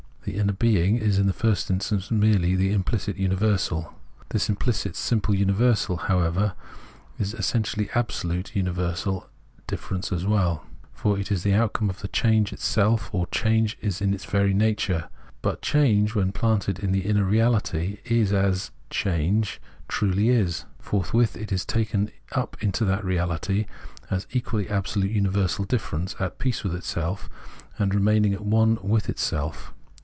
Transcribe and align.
The 0.23 0.37
inner 0.37 0.53
being 0.53 0.97
is 0.97 1.17
in 1.17 1.25
the 1.25 1.33
first 1.33 1.71
instance 1.71 2.11
merely 2.11 2.53
the 2.55 2.71
implicit 2.73 3.17
universal. 3.17 3.91
This 4.29 4.49
implicit 4.49 4.95
simple 4.95 5.33
universal, 5.33 5.97
however, 5.97 6.53
is 7.17 7.33
essentially 7.33 7.87
abso 7.87 8.25
lute 8.25 8.55
universal 8.55 9.27
dift'erence 9.67 10.13
as 10.15 10.23
well; 10.23 10.63
for 10.93 11.17
it 11.17 11.31
is 11.31 11.41
the 11.41 11.55
outcome 11.55 11.89
of 11.89 12.01
the 12.01 12.07
change 12.07 12.53
itself, 12.53 13.09
or 13.11 13.25
change 13.31 13.79
is 13.81 13.99
its 13.99 14.23
very 14.25 14.53
nature. 14.53 15.09
But 15.41 15.63
change, 15.63 16.13
when 16.13 16.31
planted 16.31 16.77
in 16.77 16.91
the 16.91 17.01
inner 17.07 17.23
reality 17.25 17.97
as 18.07 18.31
it 18.31 18.69
[change] 18.91 19.59
truly 19.87 20.29
is, 20.29 20.65
forthwith 20.77 21.35
is 21.35 21.65
taken 21.65 22.11
up 22.33 22.61
into 22.61 22.85
that 22.85 23.03
reality 23.03 23.65
as 24.11 24.27
equally 24.31 24.69
absolute 24.69 25.09
universal 25.11 25.65
difference 25.65 26.15
at 26.19 26.37
peace 26.37 26.63
with 26.63 26.75
itself, 26.75 27.27
and 27.79 27.95
remaining 27.95 28.35
at 28.35 28.45
one 28.45 28.77
with 28.83 29.09
itself. 29.09 29.73